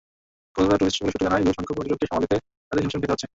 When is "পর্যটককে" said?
1.77-2.09